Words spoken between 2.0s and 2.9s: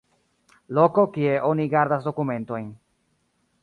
dokumentojn.